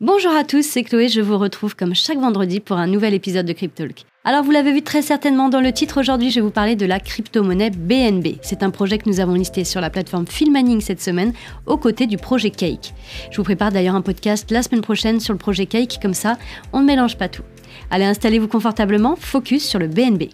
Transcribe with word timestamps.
Bonjour 0.00 0.30
à 0.30 0.44
tous, 0.44 0.62
c'est 0.62 0.84
Chloé, 0.84 1.08
je 1.08 1.20
vous 1.20 1.38
retrouve 1.38 1.74
comme 1.74 1.92
chaque 1.92 2.20
vendredi 2.20 2.60
pour 2.60 2.76
un 2.76 2.86
nouvel 2.86 3.14
épisode 3.14 3.46
de 3.46 3.52
Cryptalk. 3.52 4.04
Alors 4.22 4.44
vous 4.44 4.52
l'avez 4.52 4.72
vu 4.72 4.82
très 4.82 5.02
certainement 5.02 5.48
dans 5.48 5.60
le 5.60 5.72
titre, 5.72 5.98
aujourd'hui 5.98 6.30
je 6.30 6.36
vais 6.36 6.40
vous 6.40 6.52
parler 6.52 6.76
de 6.76 6.86
la 6.86 7.00
crypto-monnaie 7.00 7.70
BNB. 7.70 8.36
C'est 8.42 8.62
un 8.62 8.70
projet 8.70 8.98
que 8.98 9.08
nous 9.08 9.18
avons 9.18 9.34
listé 9.34 9.64
sur 9.64 9.80
la 9.80 9.90
plateforme 9.90 10.28
Filmaning 10.28 10.80
cette 10.80 11.02
semaine, 11.02 11.32
aux 11.66 11.78
côtés 11.78 12.06
du 12.06 12.16
projet 12.16 12.50
Cake. 12.50 12.94
Je 13.32 13.38
vous 13.38 13.42
prépare 13.42 13.72
d'ailleurs 13.72 13.96
un 13.96 14.00
podcast 14.00 14.48
la 14.52 14.62
semaine 14.62 14.82
prochaine 14.82 15.18
sur 15.18 15.32
le 15.34 15.38
projet 15.38 15.66
Cake, 15.66 15.98
comme 16.00 16.14
ça 16.14 16.38
on 16.72 16.78
ne 16.78 16.86
mélange 16.86 17.18
pas 17.18 17.28
tout. 17.28 17.42
Allez, 17.90 18.04
installez-vous 18.04 18.46
confortablement, 18.46 19.16
focus 19.16 19.66
sur 19.66 19.80
le 19.80 19.88
BNB. 19.88 20.28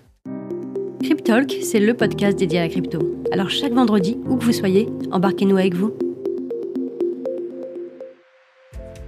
Cryptalk, 1.03 1.57
c'est 1.63 1.81
le 1.81 1.95
podcast 1.95 2.39
dédié 2.39 2.59
à 2.59 2.65
la 2.65 2.69
crypto. 2.69 2.99
Alors 3.33 3.49
chaque 3.49 3.73
vendredi, 3.73 4.19
où 4.27 4.37
que 4.37 4.45
vous 4.45 4.53
soyez, 4.53 4.91
embarquez-nous 5.11 5.57
avec 5.57 5.75
vous. 5.75 5.95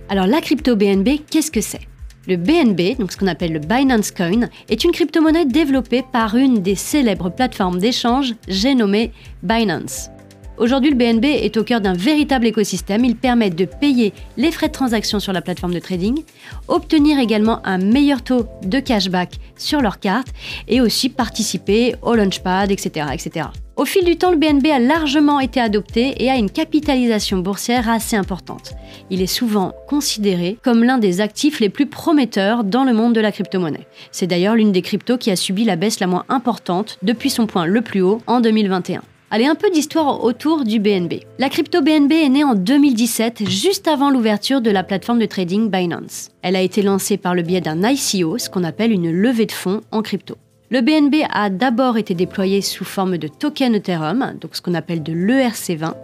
Alors 0.09 0.29
la 0.29 0.41
crypto 0.41 0.77
BNB, 0.77 1.20
qu'est-ce 1.29 1.50
que 1.50 1.61
c'est? 1.61 1.80
Le 2.29 2.36
BNB, 2.36 2.96
donc 2.98 3.10
ce 3.10 3.16
qu'on 3.16 3.27
appelle 3.27 3.52
le 3.52 3.59
Binance 3.59 4.12
Coin, 4.12 4.48
est 4.69 4.84
une 4.84 4.92
crypto-monnaie 4.92 5.46
développée 5.46 6.05
par 6.12 6.37
une 6.37 6.62
des 6.62 6.77
célèbres 6.77 7.30
plateformes 7.30 7.79
d'échange, 7.79 8.34
j'ai 8.46 8.77
nommé 8.77 9.12
Binance. 9.42 10.10
Aujourd'hui, 10.59 10.91
le 10.91 10.96
BNB 10.96 11.24
est 11.24 11.56
au 11.56 11.65
cœur 11.65 11.80
d'un 11.80 11.92
véritable 11.92 12.46
écosystème. 12.46 13.05
Il 13.05 13.16
permet 13.16 13.51
de 13.51 13.66
payer 13.66 14.15
les 14.37 14.51
frais 14.51 14.69
de 14.69 14.73
transaction 14.73 15.20
sur 15.20 15.32
la 15.32 15.42
plateforme 15.42 15.74
de 15.74 15.80
trading, 15.80 16.23
obtenir 16.66 17.18
également 17.18 17.60
un 17.66 17.79
meilleur 17.79 18.23
taux 18.23 18.46
de 18.62 18.80
cashback 18.80 19.34
sur 19.57 19.82
leur 19.82 20.01
carte 20.01 20.29
et 20.66 20.80
aussi 20.80 21.10
participer 21.10 21.95
au 22.01 22.15
launchpad, 22.15 22.70
etc., 22.70 23.09
etc. 23.12 23.48
Au 23.77 23.85
fil 23.85 24.05
du 24.05 24.16
temps, 24.16 24.30
le 24.30 24.39
BNB 24.39 24.69
a 24.69 24.79
largement 24.79 25.39
été 25.39 25.61
adopté 25.61 26.15
et 26.25 26.30
a 26.30 26.37
une 26.37 26.51
capitalisation 26.51 27.39
boursière 27.39 27.91
assez 27.91 28.16
importante. 28.16 28.73
Il 29.11 29.21
est 29.21 29.27
souvent 29.27 29.75
considéré 29.87 30.57
comme 30.65 30.83
l'un 30.83 30.97
des 30.97 31.21
actifs 31.21 31.61
les 31.61 31.69
plus 31.69 31.85
prometteurs 31.85 32.65
dans 32.65 32.85
le 32.85 32.95
monde 32.95 33.15
de 33.15 33.21
la 33.21 33.33
crypto-monnaie. 33.33 33.87
C'est 34.12 34.27
d'ailleurs 34.27 34.55
l'une 34.55 34.73
des 34.73 34.80
cryptos 34.80 35.18
qui 35.18 35.30
a 35.30 35.37
subi 35.37 35.65
la 35.65 35.77
baisse 35.77 36.01
la 36.01 36.07
moins 36.07 36.24
importante 36.30 36.96
depuis 37.02 37.29
son 37.29 37.46
point 37.46 37.66
le 37.66 37.83
plus 37.83 38.01
haut 38.01 38.23
en 38.27 38.41
2021. 38.41 39.02
Allez, 39.30 39.45
un 39.45 39.57
peu 39.57 39.68
d'histoire 39.68 40.24
autour 40.24 40.65
du 40.65 40.79
BNB. 40.79 41.15
La 41.38 41.51
crypto 41.51 41.83
BNB 41.83 42.13
est 42.13 42.29
née 42.30 42.45
en 42.45 42.55
2017, 42.55 43.46
juste 43.46 43.88
avant 43.88 44.09
l'ouverture 44.09 44.63
de 44.63 44.71
la 44.71 44.85
plateforme 44.85 45.18
de 45.18 45.27
trading 45.27 45.68
Binance. 45.68 46.30
Elle 46.40 46.57
a 46.57 46.63
été 46.63 46.80
lancée 46.80 47.18
par 47.18 47.35
le 47.35 47.43
biais 47.43 47.61
d'un 47.61 47.87
ICO, 47.87 48.38
ce 48.38 48.49
qu'on 48.49 48.65
appelle 48.65 48.93
une 48.93 49.11
levée 49.11 49.46
de 49.46 49.52
fonds 49.52 49.83
en 49.90 50.01
crypto. 50.01 50.37
Le 50.68 50.80
BNB 50.80 51.24
a 51.30 51.48
d'abord 51.48 51.96
été 51.96 52.14
déployé 52.14 52.60
sous 52.60 52.84
forme 52.84 53.18
de 53.18 53.28
token 53.28 53.76
Ethereum, 53.76 54.34
donc 54.40 54.56
ce 54.56 54.60
qu'on 54.60 54.74
appelle 54.74 55.00
de 55.00 55.12
l'ERC20, 55.12 55.95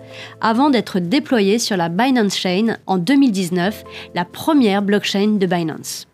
avant 0.41 0.70
d'être 0.70 1.00
déployé 1.00 1.58
sur 1.58 1.77
la 1.77 1.88
Binance 1.88 2.36
Chain 2.36 2.77
en 2.86 2.96
2019, 2.96 3.83
la 4.14 4.24
première 4.24 4.83
blockchain 4.83 5.36
de 5.40 5.46
Binance. 5.46 6.06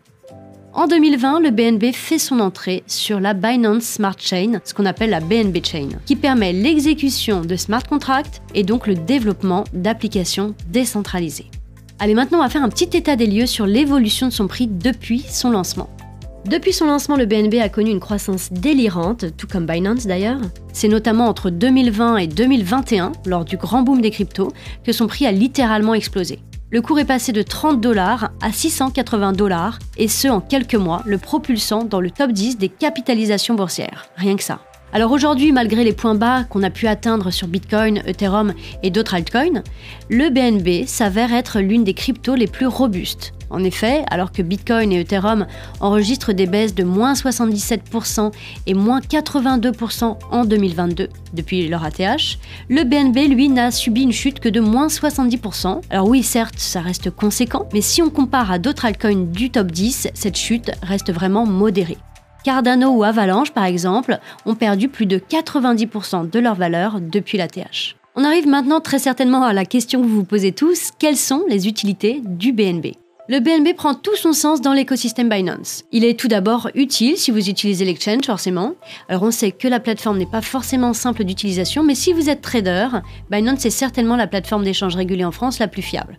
En 0.73 0.87
2020, 0.87 1.41
le 1.41 1.51
BNB 1.51 1.93
fait 1.93 2.17
son 2.17 2.39
entrée 2.39 2.81
sur 2.87 3.19
la 3.19 3.35
Binance 3.35 3.83
Smart 3.83 4.17
Chain, 4.17 4.59
ce 4.63 4.73
qu'on 4.73 4.87
appelle 4.87 5.11
la 5.11 5.19
BNB 5.19 5.63
Chain, 5.63 5.89
qui 6.07 6.15
permet 6.15 6.51
l'exécution 6.51 7.41
de 7.41 7.55
smart 7.55 7.83
contracts 7.83 8.41
et 8.55 8.63
donc 8.63 8.87
le 8.87 8.95
développement 8.95 9.63
d'applications 9.73 10.55
décentralisées. 10.69 11.51
Allez, 11.99 12.15
maintenant 12.15 12.39
on 12.39 12.43
va 12.43 12.49
faire 12.49 12.63
un 12.63 12.69
petit 12.69 12.97
état 12.97 13.15
des 13.15 13.27
lieux 13.27 13.45
sur 13.45 13.67
l'évolution 13.67 14.27
de 14.27 14.33
son 14.33 14.47
prix 14.47 14.65
depuis 14.65 15.19
son 15.19 15.51
lancement. 15.51 15.89
Depuis 16.45 16.71
son 16.73 16.85
lancement, 16.85 17.17
le 17.17 17.25
BNB 17.25 17.55
a 17.55 17.69
connu 17.69 17.91
une 17.91 17.99
croissance 17.99 18.51
délirante, 18.51 19.25
tout 19.35 19.45
comme 19.45 19.65
Binance 19.65 20.07
d'ailleurs. 20.07 20.39
C'est 20.71 20.87
notamment 20.87 21.27
entre 21.27 21.49
2020 21.49 22.17
et 22.17 22.27
2021, 22.27 23.11
lors 23.25 23.43
du 23.43 23.57
grand 23.57 23.81
boom 23.81 24.01
des 24.01 24.09
cryptos, 24.09 24.51
que 24.83 24.93
son 24.93 25.07
prix 25.07 25.25
a 25.25 25.31
littéralement 25.31 25.93
explosé. 25.93 26.39
Le 26.71 26.81
cours 26.81 26.99
est 26.99 27.05
passé 27.05 27.33
de 27.33 27.41
30 27.41 27.81
dollars 27.81 28.31
à 28.41 28.51
680 28.51 29.33
dollars, 29.33 29.79
et 29.97 30.07
ce 30.07 30.27
en 30.27 30.39
quelques 30.39 30.75
mois, 30.75 31.03
le 31.05 31.17
propulsant 31.17 31.83
dans 31.83 31.99
le 31.99 32.09
top 32.09 32.31
10 32.31 32.57
des 32.57 32.69
capitalisations 32.69 33.55
boursières. 33.55 34.05
Rien 34.15 34.37
que 34.37 34.43
ça. 34.43 34.59
Alors 34.93 35.11
aujourd'hui, 35.11 35.51
malgré 35.51 35.83
les 35.83 35.93
points 35.93 36.15
bas 36.15 36.45
qu'on 36.45 36.63
a 36.63 36.69
pu 36.69 36.87
atteindre 36.87 37.31
sur 37.31 37.47
Bitcoin, 37.47 38.01
Ethereum 38.07 38.53
et 38.81 38.89
d'autres 38.89 39.13
altcoins, 39.13 39.61
le 40.09 40.29
BNB 40.29 40.87
s'avère 40.87 41.33
être 41.33 41.59
l'une 41.59 41.83
des 41.83 41.93
cryptos 41.93 42.35
les 42.35 42.47
plus 42.47 42.65
robustes. 42.65 43.33
En 43.49 43.63
effet, 43.63 44.03
alors 44.09 44.31
que 44.31 44.41
Bitcoin 44.41 44.91
et 44.91 45.01
Ethereum 45.01 45.47
enregistrent 45.79 46.33
des 46.33 46.45
baisses 46.45 46.75
de 46.75 46.83
moins 46.83 47.13
77% 47.13 48.31
et 48.67 48.73
moins 48.73 48.99
82% 48.99 50.17
en 50.31 50.45
2022 50.45 51.09
depuis 51.33 51.67
leur 51.67 51.83
ATH, 51.83 52.37
le 52.69 52.83
BNB, 52.83 53.29
lui, 53.29 53.49
n'a 53.49 53.71
subi 53.71 54.03
une 54.03 54.11
chute 54.11 54.39
que 54.39 54.49
de 54.49 54.59
moins 54.59 54.87
70%. 54.87 55.81
Alors 55.89 56.07
oui, 56.07 56.23
certes, 56.23 56.59
ça 56.59 56.81
reste 56.81 57.09
conséquent, 57.09 57.67
mais 57.73 57.81
si 57.81 58.01
on 58.01 58.09
compare 58.09 58.51
à 58.51 58.59
d'autres 58.59 58.85
altcoins 58.85 59.25
du 59.25 59.49
top 59.49 59.71
10, 59.71 60.09
cette 60.13 60.37
chute 60.37 60.71
reste 60.83 61.11
vraiment 61.11 61.45
modérée. 61.45 61.97
Cardano 62.43 62.89
ou 62.89 63.03
Avalanche, 63.03 63.51
par 63.51 63.65
exemple, 63.65 64.19
ont 64.45 64.55
perdu 64.55 64.87
plus 64.87 65.05
de 65.05 65.17
90% 65.17 66.29
de 66.29 66.39
leur 66.39 66.55
valeur 66.55 67.01
depuis 67.01 67.37
l'ATH. 67.37 67.95
On 68.15 68.23
arrive 68.23 68.47
maintenant 68.47 68.79
très 68.79 68.99
certainement 68.99 69.43
à 69.43 69.53
la 69.53 69.65
question 69.65 70.01
que 70.01 70.07
vous 70.07 70.15
vous 70.15 70.23
posez 70.23 70.51
tous, 70.51 70.91
quelles 70.99 71.17
sont 71.17 71.43
les 71.47 71.67
utilités 71.67 72.21
du 72.25 72.53
BNB 72.53 72.87
le 73.29 73.39
BNB 73.41 73.75
prend 73.75 73.93
tout 73.93 74.15
son 74.15 74.33
sens 74.33 74.59
dans 74.59 74.73
l'écosystème 74.73 75.29
Binance. 75.29 75.83
Il 75.91 76.03
est 76.03 76.19
tout 76.19 76.27
d'abord 76.27 76.71
utile 76.73 77.15
si 77.15 77.29
vous 77.29 77.47
utilisez 77.47 77.85
l'exchange 77.85 78.25
forcément. 78.25 78.73
Alors 79.07 79.21
on 79.21 79.29
sait 79.29 79.51
que 79.51 79.67
la 79.67 79.79
plateforme 79.79 80.17
n'est 80.17 80.25
pas 80.25 80.41
forcément 80.41 80.93
simple 80.93 81.23
d'utilisation, 81.23 81.83
mais 81.83 81.93
si 81.93 82.11
vous 82.11 82.27
êtes 82.27 82.41
trader, 82.41 82.87
Binance 83.29 83.67
est 83.67 83.69
certainement 83.69 84.15
la 84.15 84.25
plateforme 84.25 84.63
d'échange 84.63 84.95
régulée 84.95 85.25
en 85.25 85.31
France 85.31 85.59
la 85.59 85.67
plus 85.67 85.83
fiable. 85.83 86.17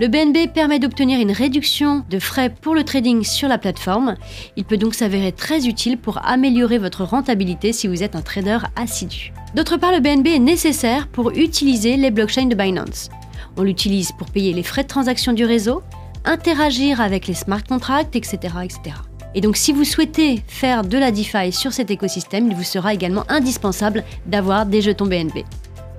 Le 0.00 0.08
BNB 0.08 0.52
permet 0.52 0.80
d'obtenir 0.80 1.20
une 1.20 1.30
réduction 1.30 2.04
de 2.10 2.18
frais 2.18 2.52
pour 2.60 2.74
le 2.74 2.82
trading 2.82 3.22
sur 3.22 3.46
la 3.46 3.58
plateforme. 3.58 4.16
Il 4.56 4.64
peut 4.64 4.76
donc 4.76 4.94
s'avérer 4.94 5.30
très 5.30 5.68
utile 5.68 5.98
pour 5.98 6.18
améliorer 6.26 6.78
votre 6.78 7.04
rentabilité 7.04 7.72
si 7.72 7.86
vous 7.86 8.02
êtes 8.02 8.16
un 8.16 8.22
trader 8.22 8.58
assidu. 8.74 9.32
D'autre 9.54 9.76
part, 9.76 9.92
le 9.92 10.00
BNB 10.00 10.26
est 10.26 10.38
nécessaire 10.40 11.06
pour 11.06 11.30
utiliser 11.30 11.96
les 11.96 12.10
blockchains 12.10 12.46
de 12.46 12.56
Binance. 12.56 13.08
On 13.56 13.62
l'utilise 13.62 14.10
pour 14.12 14.28
payer 14.28 14.52
les 14.52 14.62
frais 14.64 14.82
de 14.82 14.88
transaction 14.88 15.32
du 15.32 15.44
réseau, 15.44 15.82
interagir 16.24 17.00
avec 17.00 17.26
les 17.26 17.34
smart 17.34 17.62
contracts, 17.64 18.16
etc.. 18.16 18.54
Et 19.34 19.40
donc 19.40 19.56
si 19.56 19.72
vous 19.72 19.84
souhaitez 19.84 20.42
faire 20.46 20.82
de 20.82 20.98
la 20.98 21.10
DeFi 21.10 21.52
sur 21.52 21.72
cet 21.72 21.90
écosystème, 21.90 22.48
il 22.48 22.56
vous 22.56 22.64
sera 22.64 22.94
également 22.94 23.24
indispensable 23.28 24.04
d'avoir 24.26 24.66
des 24.66 24.82
jetons 24.82 25.06
BNB. 25.06 25.44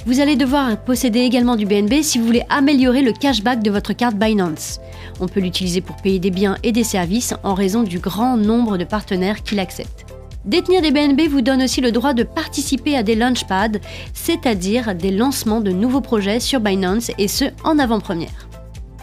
Vous 0.05 0.19
allez 0.19 0.35
devoir 0.35 0.77
posséder 0.77 1.19
également 1.19 1.55
du 1.55 1.67
BNB 1.67 2.01
si 2.01 2.17
vous 2.17 2.25
voulez 2.25 2.43
améliorer 2.49 3.03
le 3.03 3.13
cashback 3.13 3.61
de 3.61 3.69
votre 3.69 3.93
carte 3.93 4.15
Binance. 4.15 4.79
On 5.19 5.27
peut 5.27 5.39
l'utiliser 5.39 5.81
pour 5.81 5.95
payer 5.97 6.17
des 6.17 6.31
biens 6.31 6.57
et 6.63 6.71
des 6.71 6.83
services 6.83 7.35
en 7.43 7.53
raison 7.53 7.83
du 7.83 7.99
grand 7.99 8.35
nombre 8.35 8.77
de 8.77 8.83
partenaires 8.83 9.43
qui 9.43 9.55
l'acceptent. 9.55 10.05
Détenir 10.43 10.81
des 10.81 10.91
BNB 10.91 11.29
vous 11.29 11.41
donne 11.41 11.61
aussi 11.61 11.81
le 11.81 11.91
droit 11.91 12.13
de 12.13 12.23
participer 12.23 12.97
à 12.97 13.03
des 13.03 13.13
launchpads, 13.13 13.77
c'est-à-dire 14.13 14.95
des 14.95 15.11
lancements 15.11 15.61
de 15.61 15.71
nouveaux 15.71 16.01
projets 16.01 16.39
sur 16.39 16.59
Binance 16.59 17.11
et 17.19 17.27
ce 17.27 17.45
en 17.63 17.77
avant-première. 17.77 18.50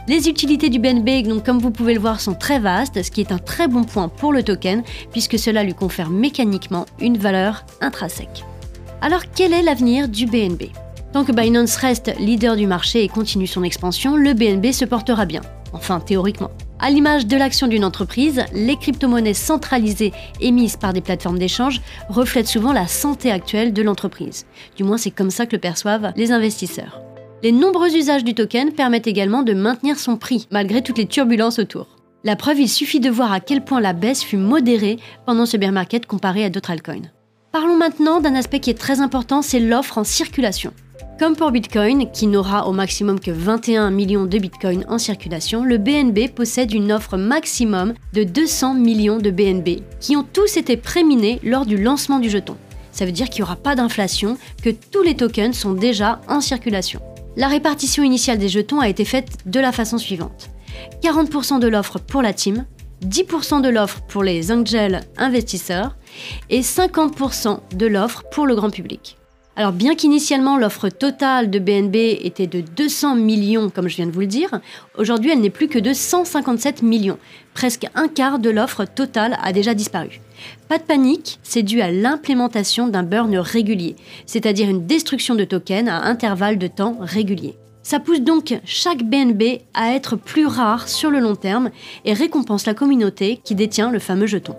Les 0.08 0.26
utilités 0.26 0.70
du 0.70 0.78
BNB, 0.78 1.42
comme 1.44 1.58
vous 1.58 1.70
pouvez 1.70 1.92
le 1.92 2.00
voir, 2.00 2.18
sont 2.18 2.32
très 2.32 2.58
vastes, 2.58 3.02
ce 3.02 3.10
qui 3.10 3.20
est 3.20 3.30
un 3.30 3.36
très 3.36 3.68
bon 3.68 3.84
point 3.84 4.08
pour 4.08 4.32
le 4.32 4.42
token, 4.42 4.82
puisque 5.12 5.38
cela 5.38 5.62
lui 5.62 5.74
confère 5.74 6.08
mécaniquement 6.08 6.86
une 6.98 7.18
valeur 7.18 7.66
intrinsèque. 7.82 8.42
Alors 9.02 9.24
quel 9.36 9.52
est 9.52 9.60
l'avenir 9.60 10.08
du 10.08 10.24
BNB? 10.24 10.70
Tant 11.12 11.26
que 11.26 11.32
Binance 11.32 11.76
reste 11.76 12.18
leader 12.18 12.56
du 12.56 12.66
marché 12.66 13.04
et 13.04 13.08
continue 13.08 13.46
son 13.46 13.62
expansion, 13.62 14.16
le 14.16 14.32
BNB 14.32 14.72
se 14.72 14.86
portera 14.86 15.26
bien, 15.26 15.42
enfin 15.74 16.00
théoriquement. 16.00 16.50
À 16.78 16.88
l'image 16.88 17.26
de 17.26 17.36
l'action 17.36 17.66
d'une 17.66 17.84
entreprise, 17.84 18.46
les 18.54 18.76
crypto-monnaies 18.76 19.34
centralisées 19.34 20.14
émises 20.40 20.76
par 20.76 20.94
des 20.94 21.02
plateformes 21.02 21.38
d'échange 21.38 21.82
reflètent 22.08 22.48
souvent 22.48 22.72
la 22.72 22.86
santé 22.86 23.30
actuelle 23.30 23.74
de 23.74 23.82
l'entreprise. 23.82 24.46
Du 24.74 24.84
moins, 24.84 24.96
c'est 24.96 25.10
comme 25.10 25.30
ça 25.30 25.44
que 25.44 25.56
le 25.56 25.60
perçoivent 25.60 26.12
les 26.16 26.32
investisseurs. 26.32 27.02
Les 27.42 27.52
nombreux 27.52 27.94
usages 27.94 28.24
du 28.24 28.34
token 28.34 28.72
permettent 28.72 29.06
également 29.06 29.44
de 29.44 29.54
maintenir 29.54 29.98
son 29.98 30.16
prix, 30.16 30.48
malgré 30.50 30.82
toutes 30.82 30.98
les 30.98 31.06
turbulences 31.06 31.60
autour. 31.60 31.86
La 32.24 32.34
preuve, 32.34 32.58
il 32.58 32.68
suffit 32.68 32.98
de 32.98 33.10
voir 33.10 33.32
à 33.32 33.38
quel 33.38 33.64
point 33.64 33.80
la 33.80 33.92
baisse 33.92 34.24
fut 34.24 34.36
modérée 34.36 34.98
pendant 35.24 35.46
ce 35.46 35.56
bear 35.56 35.70
market 35.70 36.06
comparé 36.06 36.44
à 36.44 36.50
d'autres 36.50 36.72
altcoins. 36.72 37.12
Parlons 37.52 37.76
maintenant 37.76 38.20
d'un 38.20 38.34
aspect 38.34 38.58
qui 38.58 38.70
est 38.70 38.78
très 38.78 39.00
important, 39.00 39.40
c'est 39.40 39.60
l'offre 39.60 39.98
en 39.98 40.04
circulation. 40.04 40.72
Comme 41.20 41.36
pour 41.36 41.52
Bitcoin, 41.52 42.10
qui 42.10 42.26
n'aura 42.26 42.66
au 42.66 42.72
maximum 42.72 43.20
que 43.20 43.30
21 43.30 43.90
millions 43.90 44.26
de 44.26 44.38
Bitcoins 44.38 44.84
en 44.88 44.98
circulation, 44.98 45.62
le 45.62 45.78
BNB 45.78 46.30
possède 46.34 46.72
une 46.72 46.90
offre 46.90 47.16
maximum 47.16 47.94
de 48.14 48.24
200 48.24 48.74
millions 48.74 49.18
de 49.18 49.30
BNB, 49.30 49.82
qui 50.00 50.16
ont 50.16 50.24
tous 50.24 50.56
été 50.56 50.76
préminés 50.76 51.38
lors 51.44 51.66
du 51.66 51.76
lancement 51.76 52.18
du 52.18 52.30
jeton. 52.30 52.56
Ça 52.90 53.06
veut 53.06 53.12
dire 53.12 53.30
qu'il 53.30 53.42
n'y 53.42 53.48
aura 53.48 53.56
pas 53.56 53.76
d'inflation, 53.76 54.36
que 54.62 54.70
tous 54.70 55.02
les 55.02 55.14
tokens 55.14 55.56
sont 55.56 55.72
déjà 55.72 56.20
en 56.28 56.40
circulation. 56.40 57.00
La 57.38 57.46
répartition 57.46 58.02
initiale 58.02 58.38
des 58.38 58.48
jetons 58.48 58.80
a 58.80 58.88
été 58.88 59.04
faite 59.04 59.38
de 59.46 59.60
la 59.60 59.70
façon 59.70 59.96
suivante. 59.96 60.50
40% 61.04 61.60
de 61.60 61.68
l'offre 61.68 62.00
pour 62.00 62.20
la 62.20 62.32
team, 62.32 62.66
10% 63.06 63.62
de 63.62 63.68
l'offre 63.68 64.00
pour 64.08 64.24
les 64.24 64.50
angel 64.50 65.02
investisseurs 65.16 65.96
et 66.50 66.62
50% 66.62 67.60
de 67.76 67.86
l'offre 67.86 68.24
pour 68.32 68.44
le 68.44 68.56
grand 68.56 68.70
public. 68.70 69.17
Alors 69.58 69.72
bien 69.72 69.96
qu'initialement 69.96 70.56
l'offre 70.56 70.88
totale 70.88 71.50
de 71.50 71.58
BNB 71.58 71.96
était 71.96 72.46
de 72.46 72.60
200 72.60 73.16
millions, 73.16 73.70
comme 73.70 73.88
je 73.88 73.96
viens 73.96 74.06
de 74.06 74.12
vous 74.12 74.20
le 74.20 74.26
dire, 74.26 74.60
aujourd'hui 74.96 75.32
elle 75.32 75.40
n'est 75.40 75.50
plus 75.50 75.66
que 75.66 75.80
de 75.80 75.92
157 75.92 76.84
millions. 76.84 77.18
Presque 77.54 77.88
un 77.96 78.06
quart 78.06 78.38
de 78.38 78.50
l'offre 78.50 78.84
totale 78.84 79.36
a 79.42 79.52
déjà 79.52 79.74
disparu. 79.74 80.20
Pas 80.68 80.78
de 80.78 80.84
panique, 80.84 81.40
c'est 81.42 81.64
dû 81.64 81.80
à 81.80 81.90
l'implémentation 81.90 82.86
d'un 82.86 83.02
burn 83.02 83.36
régulier, 83.36 83.96
c'est-à-dire 84.26 84.68
une 84.70 84.86
destruction 84.86 85.34
de 85.34 85.42
tokens 85.42 85.88
à 85.88 86.06
intervalles 86.06 86.58
de 86.58 86.68
temps 86.68 86.96
réguliers. 87.00 87.56
Ça 87.82 87.98
pousse 87.98 88.20
donc 88.20 88.56
chaque 88.64 89.02
BNB 89.02 89.62
à 89.74 89.92
être 89.92 90.14
plus 90.14 90.46
rare 90.46 90.86
sur 90.86 91.10
le 91.10 91.18
long 91.18 91.34
terme 91.34 91.70
et 92.04 92.12
récompense 92.12 92.64
la 92.64 92.74
communauté 92.74 93.40
qui 93.42 93.56
détient 93.56 93.90
le 93.90 93.98
fameux 93.98 94.28
jeton. 94.28 94.54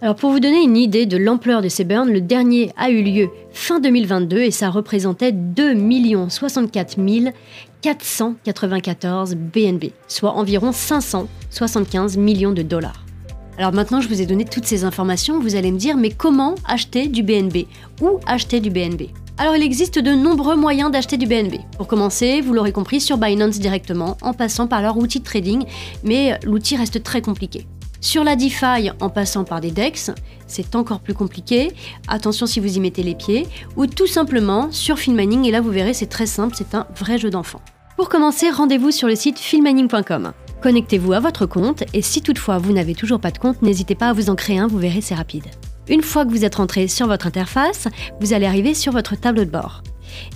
Alors 0.00 0.14
pour 0.14 0.30
vous 0.30 0.38
donner 0.38 0.62
une 0.62 0.76
idée 0.76 1.06
de 1.06 1.16
l'ampleur 1.16 1.60
de 1.60 1.68
ces 1.68 1.82
burns, 1.82 2.12
le 2.12 2.20
dernier 2.20 2.70
a 2.76 2.88
eu 2.88 3.02
lieu 3.02 3.30
fin 3.50 3.80
2022 3.80 4.38
et 4.38 4.52
ça 4.52 4.70
représentait 4.70 5.32
2 5.32 5.74
64 6.28 6.96
494 7.80 9.34
BNB, 9.34 9.86
soit 10.06 10.34
environ 10.34 10.70
575 10.70 12.16
millions 12.16 12.52
de 12.52 12.62
dollars. 12.62 13.04
Alors 13.58 13.72
maintenant, 13.72 14.00
je 14.00 14.06
vous 14.06 14.22
ai 14.22 14.26
donné 14.26 14.44
toutes 14.44 14.66
ces 14.66 14.84
informations, 14.84 15.40
vous 15.40 15.56
allez 15.56 15.72
me 15.72 15.78
dire, 15.78 15.96
mais 15.96 16.10
comment 16.10 16.54
acheter 16.64 17.08
du 17.08 17.24
BNB 17.24 17.66
Où 18.00 18.20
acheter 18.26 18.60
du 18.60 18.70
BNB 18.70 19.08
alors 19.40 19.54
il 19.54 19.62
existe 19.62 20.00
de 20.00 20.10
nombreux 20.16 20.56
moyens 20.56 20.90
d'acheter 20.90 21.16
du 21.16 21.28
BNB. 21.28 21.58
Pour 21.76 21.86
commencer, 21.86 22.40
vous 22.40 22.52
l'aurez 22.52 22.72
compris, 22.72 23.00
sur 23.00 23.18
Binance 23.18 23.60
directement, 23.60 24.16
en 24.20 24.32
passant 24.32 24.66
par 24.66 24.82
leur 24.82 24.96
outil 24.96 25.20
de 25.20 25.24
trading, 25.24 25.64
mais 26.02 26.40
l'outil 26.42 26.76
reste 26.76 27.04
très 27.04 27.22
compliqué. 27.22 27.64
Sur 28.00 28.22
la 28.22 28.36
DeFi, 28.36 28.90
en 29.00 29.08
passant 29.10 29.42
par 29.42 29.60
des 29.60 29.72
DEX, 29.72 30.12
c'est 30.46 30.76
encore 30.76 31.00
plus 31.00 31.14
compliqué. 31.14 31.72
Attention 32.06 32.46
si 32.46 32.60
vous 32.60 32.76
y 32.76 32.80
mettez 32.80 33.02
les 33.02 33.16
pieds. 33.16 33.46
Ou 33.76 33.86
tout 33.86 34.06
simplement 34.06 34.70
sur 34.70 34.98
Filmaning, 34.98 35.44
et 35.46 35.50
là 35.50 35.60
vous 35.60 35.70
verrez, 35.70 35.94
c'est 35.94 36.06
très 36.06 36.26
simple, 36.26 36.54
c'est 36.56 36.74
un 36.74 36.86
vrai 36.96 37.18
jeu 37.18 37.30
d'enfant. 37.30 37.60
Pour 37.96 38.08
commencer, 38.08 38.50
rendez-vous 38.50 38.92
sur 38.92 39.08
le 39.08 39.16
site 39.16 39.40
filmaning.com. 39.40 40.32
Connectez-vous 40.62 41.12
à 41.12 41.20
votre 41.20 41.46
compte 41.46 41.82
et 41.92 42.02
si 42.02 42.22
toutefois 42.22 42.58
vous 42.58 42.72
n'avez 42.72 42.94
toujours 42.94 43.20
pas 43.20 43.32
de 43.32 43.38
compte, 43.38 43.62
n'hésitez 43.62 43.96
pas 43.96 44.10
à 44.10 44.12
vous 44.12 44.30
en 44.30 44.36
créer 44.36 44.58
un, 44.58 44.68
vous 44.68 44.78
verrez, 44.78 45.00
c'est 45.00 45.14
rapide. 45.16 45.46
Une 45.88 46.02
fois 46.02 46.24
que 46.24 46.30
vous 46.30 46.44
êtes 46.44 46.56
rentré 46.56 46.86
sur 46.86 47.08
votre 47.08 47.26
interface, 47.26 47.88
vous 48.20 48.32
allez 48.32 48.46
arriver 48.46 48.74
sur 48.74 48.92
votre 48.92 49.16
tableau 49.16 49.44
de 49.44 49.50
bord. 49.50 49.82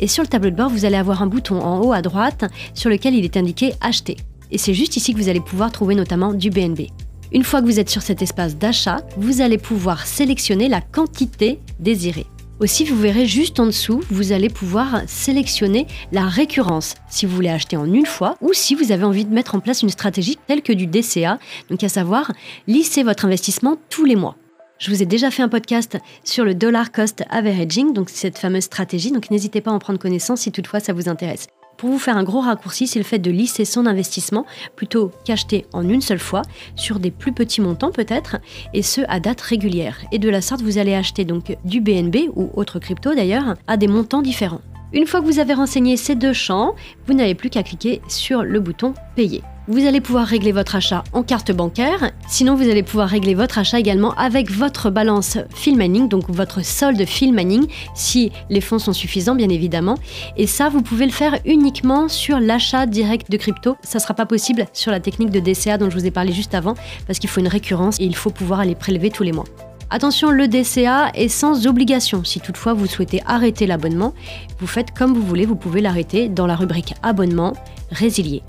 Et 0.01 0.09
sur 0.09 0.25
le 0.25 0.29
tableau 0.29 0.51
de 0.51 0.57
bord, 0.57 0.69
vous 0.69 0.85
allez 0.85 0.97
avoir 0.97 1.23
un 1.23 1.27
bouton 1.27 1.61
en 1.61 1.81
haut 1.81 1.93
à 1.93 2.03
droite 2.03 2.45
sur 2.75 2.91
lequel 2.91 3.15
il 3.15 3.25
est 3.25 3.37
indiqué 3.37 3.75
Acheter. 3.81 4.17
Et 4.51 4.59
c'est 4.59 4.75
juste 4.75 4.97
ici 4.97 5.13
que 5.15 5.19
vous 5.19 5.29
allez 5.29 5.41
pouvoir 5.41 5.71
trouver 5.71 5.95
notamment 5.95 6.35
du 6.35 6.51
BNB. 6.51 6.89
Une 7.35 7.45
fois 7.45 7.63
que 7.63 7.67
vous 7.67 7.81
êtes 7.81 7.89
sur 7.89 8.03
cet 8.03 8.21
espace 8.21 8.59
d'achat, 8.59 9.01
vous 9.17 9.41
allez 9.41 9.57
pouvoir 9.57 10.07
sélectionner 10.07 10.69
la 10.69 10.83
quantité 10.83 11.61
désirée. 11.81 12.27
Aussi, 12.61 12.85
vous 12.85 12.97
verrez 12.97 13.25
juste 13.25 13.59
en 13.59 13.65
dessous, 13.65 14.03
vous 14.11 14.33
allez 14.33 14.51
pouvoir 14.51 15.01
sélectionner 15.07 15.87
la 16.13 16.27
récurrence, 16.27 16.95
si 17.09 17.25
vous 17.25 17.35
voulez 17.35 17.49
acheter 17.49 17.79
en 17.79 17.91
une 17.91 18.05
fois 18.05 18.37
ou 18.43 18.53
si 18.53 18.75
vous 18.75 18.93
avez 18.93 19.05
envie 19.05 19.25
de 19.25 19.33
mettre 19.33 19.55
en 19.55 19.61
place 19.61 19.83
une 19.83 19.89
stratégie 19.89 20.37
telle 20.47 20.61
que 20.61 20.75
du 20.75 20.87
DCA, 20.87 21.39
donc 21.71 21.83
à 21.83 21.89
savoir 21.89 22.31
lisser 22.67 23.03
votre 23.03 23.25
investissement 23.25 23.79
tous 23.89 24.05
les 24.05 24.17
mois. 24.17 24.37
Je 24.79 24.91
vous 24.91 25.03
ai 25.03 25.07
déjà 25.07 25.31
fait 25.31 25.43
un 25.43 25.49
podcast 25.49 25.97
sur 26.25 26.45
le 26.45 26.55
dollar 26.55 26.93
cost 26.93 27.25
averaging, 27.31 27.95
donc 27.95 28.11
cette 28.11 28.37
fameuse 28.37 28.65
stratégie, 28.65 29.11
donc 29.11 29.31
n'hésitez 29.31 29.63
pas 29.63 29.71
à 29.71 29.75
en 29.75 29.79
prendre 29.79 29.99
connaissance 29.99 30.43
si 30.43 30.53
toutefois 30.53 30.81
ça 30.81 30.93
vous 30.93 31.09
intéresse. 31.09 31.47
Pour 31.77 31.91
vous 31.91 31.99
faire 31.99 32.17
un 32.17 32.23
gros 32.23 32.41
raccourci, 32.41 32.87
c'est 32.87 32.99
le 32.99 33.05
fait 33.05 33.19
de 33.19 33.31
lisser 33.31 33.65
son 33.65 33.87
investissement 33.87 34.47
plutôt 34.77 35.11
qu'acheter 35.25 35.67
en 35.73 35.89
une 35.89 36.01
seule 36.01 36.19
fois 36.19 36.43
sur 36.77 37.01
des 37.01 37.11
plus 37.11 37.33
petits 37.33 37.61
montants 37.61 37.91
peut-être, 37.91 38.37
et 38.73 38.83
ce 38.83 39.01
à 39.09 39.19
date 39.21 39.41
régulière. 39.41 39.99
Et 40.13 40.19
de 40.19 40.29
la 40.29 40.41
sorte, 40.41 40.63
vous 40.63 40.79
allez 40.79 40.95
acheter 40.95 41.25
donc 41.25 41.57
du 41.65 41.81
BNB 41.81 42.31
ou 42.37 42.51
autre 42.55 42.79
crypto 42.79 43.15
d'ailleurs 43.15 43.57
à 43.67 43.77
des 43.77 43.89
montants 43.89 44.23
différents. 44.23 44.61
Une 44.93 45.07
fois 45.07 45.21
que 45.21 45.27
vous 45.27 45.39
avez 45.39 45.55
renseigné 45.55 45.97
ces 45.97 46.15
deux 46.15 46.35
champs, 46.35 46.75
vous 47.07 47.15
n'avez 47.15 47.35
plus 47.35 47.51
qu'à 47.51 47.63
cliquer 47.63 48.03
sur 48.09 48.43
le 48.43 48.61
bouton 48.61 48.95
Payer. 49.17 49.43
Vous 49.69 49.87
allez 49.87 50.01
pouvoir 50.01 50.27
régler 50.27 50.51
votre 50.51 50.75
achat 50.75 51.05
en 51.13 51.23
carte 51.23 51.53
bancaire. 51.53 52.11
Sinon, 52.27 52.57
vous 52.57 52.69
allez 52.69 52.83
pouvoir 52.83 53.09
régler 53.09 53.35
votre 53.35 53.59
achat 53.59 53.79
également 53.79 54.13
avec 54.15 54.51
votre 54.51 54.91
balance 54.91 55.39
Filmaning, 55.55 56.09
donc 56.09 56.29
votre 56.29 56.65
solde 56.65 57.05
Filmaning, 57.05 57.69
si 57.95 58.33
les 58.51 58.61
fonds 58.61 58.81
sont 58.81 58.93
suffisants, 58.93 59.37
bien 59.37 59.49
évidemment. 59.49 59.99
Et 60.37 60.49
ça, 60.49 60.69
vous 60.69 60.83
pouvez 60.83 61.07
le 61.07 61.13
faire 61.13 61.39
uniquement 61.45 62.09
sur 62.09 62.41
l'achat 62.41 62.87
direct 62.87 63.31
de 63.31 63.37
crypto. 63.37 63.77
Ça 63.83 63.99
ne 63.99 64.03
sera 64.03 64.15
pas 64.15 64.27
possible 64.27 64.67
sur 64.73 64.91
la 64.91 64.99
technique 64.99 65.31
de 65.31 65.39
DCA 65.39 65.79
dont 65.79 65.91
je 65.91 65.97
vous 65.97 66.07
ai 66.07 66.11
parlé 66.11 66.33
juste 66.33 66.57
avant, 66.57 66.75
parce 67.07 67.21
qu'il 67.21 67.31
faut 67.31 67.39
une 67.39 67.47
récurrence 67.47 68.01
et 68.01 68.05
il 68.05 68.17
faut 68.17 68.31
pouvoir 68.31 68.65
les 68.65 68.75
prélever 68.75 69.11
tous 69.11 69.23
les 69.23 69.33
mois. 69.33 69.45
Attention, 69.91 70.31
le 70.31 70.49
DCA 70.49 71.13
est 71.15 71.29
sans 71.29 71.69
obligation. 71.69 72.25
Si 72.25 72.41
toutefois 72.41 72.73
vous 72.73 72.87
souhaitez 72.87 73.23
arrêter 73.27 73.69
l'abonnement, 73.69 74.13
vous 74.59 74.67
faites 74.67 74.91
comme 74.91 75.15
vous 75.15 75.23
voulez, 75.23 75.47
vous 75.47 75.55
pouvez 75.55 75.81
l'arrêter 75.81 76.29
dans 76.29 76.49
la 76.49 76.57
rubrique 76.57 76.95
abonnement, 77.05 77.53
résilier. 77.93 78.43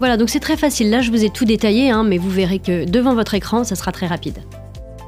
Voilà, 0.00 0.16
donc 0.16 0.30
c'est 0.30 0.40
très 0.40 0.56
facile. 0.56 0.88
Là, 0.88 1.02
je 1.02 1.10
vous 1.10 1.24
ai 1.24 1.30
tout 1.30 1.44
détaillé, 1.44 1.90
hein, 1.90 2.04
mais 2.04 2.16
vous 2.16 2.30
verrez 2.30 2.58
que 2.58 2.88
devant 2.90 3.14
votre 3.14 3.34
écran, 3.34 3.64
ça 3.64 3.76
sera 3.76 3.92
très 3.92 4.06
rapide. 4.06 4.38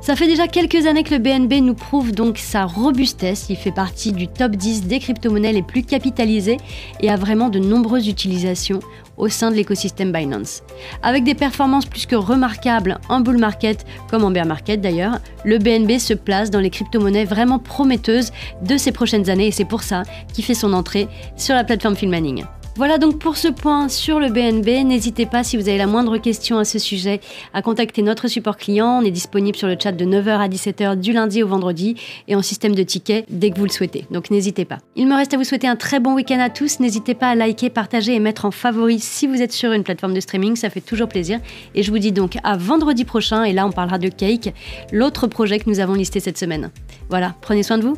Ça 0.03 0.17
fait 0.17 0.27
déjà 0.27 0.49
quelques 0.49 0.87
années 0.87 1.05
que 1.05 1.15
le 1.15 1.21
BNB 1.21 1.63
nous 1.63 1.75
prouve 1.75 2.13
donc 2.13 2.37
sa 2.37 2.67
robustesse. 2.67 3.47
Il 3.49 3.57
fait 3.57 3.71
partie 3.71 4.13
du 4.13 4.29
top 4.29 4.57
10 4.57 4.83
des 4.83 4.99
crypto-monnaies 4.99 5.53
les 5.53 5.63
plus 5.63 5.85
capitalisées 5.85 6.59
et 7.01 7.09
a 7.09 7.17
vraiment 7.17 7.49
de 7.49 7.61
nombreuses 7.61 8.09
utilisations 8.09 8.81
au 9.17 9.29
sein 9.29 9.51
de 9.51 9.57
l'écosystème 9.57 10.13
Binance. 10.13 10.63
Avec 11.03 11.25
des 11.25 11.37
performances 11.37 11.87
plus 11.87 12.05
que 12.05 12.17
remarquables 12.17 12.99
en 13.09 13.21
bull 13.21 13.39
market 13.39 13.87
comme 14.11 14.25
en 14.25 14.31
bear 14.33 14.45
market 14.45 14.81
d'ailleurs, 14.81 15.21
le 15.45 15.59
BNB 15.59 15.99
se 15.99 16.15
place 16.15 16.51
dans 16.51 16.61
les 16.61 16.71
crypto-monnaies 16.71 17.25
vraiment 17.25 17.61
prometteuses 17.61 18.33
de 18.63 18.77
ces 18.77 18.91
prochaines 18.91 19.31
années 19.31 19.47
et 19.47 19.53
c'est 19.53 19.65
pour 19.65 19.85
ça 19.85 20.03
qu'il 20.35 20.45
fait 20.45 20.55
son 20.55 20.73
entrée 20.73 21.07
sur 21.37 21.55
la 21.55 21.63
plateforme 21.63 21.97
Filmaning. 21.97 22.45
Voilà 22.75 22.97
donc 22.97 23.19
pour 23.19 23.37
ce 23.37 23.49
point 23.49 23.91
sur 23.91 24.19
le 24.19 24.31
BNB. 24.31 24.87
N'hésitez 24.87 25.27
pas 25.27 25.45
si 25.45 25.59
vous 25.59 25.69
avez 25.69 25.77
la 25.77 25.87
moindre 25.87 26.17
question 26.17 26.57
à 26.57 26.65
ce 26.65 26.79
sujet 26.79 27.21
à 27.53 27.61
contacter 27.61 28.01
notre 28.01 28.29
support 28.29 28.57
client. 28.57 29.01
On 29.01 29.05
est 29.05 29.11
disponible 29.11 29.59
sur 29.59 29.69
le 29.69 29.77
chat 29.79 29.93
de 29.93 30.05
9h 30.07 30.39
à 30.39 30.49
17h 30.49 30.97
du 30.97 31.13
lundi 31.13 31.43
au 31.43 31.49
vendredi 31.49 31.97
et 32.29 32.35
en 32.35 32.41
système 32.41 32.75
de 32.75 32.83
tickets 32.83 33.27
dès 33.29 33.51
que 33.51 33.59
vous 33.59 33.67
le 33.67 33.71
souhaitez. 33.71 34.07
Donc 34.11 34.31
n'hésitez 34.31 34.65
pas. 34.65 34.79
Il 34.97 35.07
me 35.07 35.15
reste 35.15 35.35
à 35.35 35.37
vous 35.37 35.45
souhaiter 35.45 35.69
un 35.69 35.77
très 35.77 36.01
bon 36.01 36.15
week-end 36.15 36.41
à 36.41 36.49
tous. 36.49 36.81
N'hésitez 36.81 37.15
pas 37.15 37.29
à 37.29 37.35
liker, 37.35 37.69
partager 37.69 38.15
et 38.15 38.21
mettre 38.21 38.47
en 38.47 38.51
favori 38.51 38.99
si 39.01 39.27
vous 39.27 39.43
êtes 39.43 39.53
sur 39.53 39.73
une 39.73 39.85
plateforme 39.85 40.15
de 40.15 40.21
streaming. 40.21 40.57
Ça 40.57 40.71
fait 40.71 40.81
toujours 40.81 41.09
plaisir. 41.09 41.41
Et 41.75 41.83
je 41.83 41.91
vous 41.91 41.99
dis 41.99 42.13
donc 42.13 42.39
à 42.43 42.57
vendredi 42.57 43.05
prochain. 43.05 43.45
Et 43.45 43.53
là, 43.53 43.67
on 43.67 43.73
parlera 43.73 43.99
de 43.99 44.09
Cake, 44.09 44.55
l'autre 44.93 45.27
projet 45.27 45.59
que 45.59 45.69
nous 45.69 45.81
avons 45.81 45.95
listé 45.95 46.21
cette 46.21 46.39
semaine. 46.39 46.71
Voilà, 47.11 47.35
prenez 47.43 47.63
soin 47.63 47.77
de 47.77 47.83
vous. 47.83 47.97